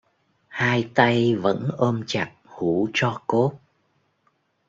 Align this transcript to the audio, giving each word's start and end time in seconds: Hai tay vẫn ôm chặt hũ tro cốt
Hai 0.47 0.83
tay 0.93 1.35
vẫn 1.35 1.69
ôm 1.77 2.03
chặt 2.07 2.33
hũ 2.45 2.87
tro 2.93 3.21
cốt 3.27 3.59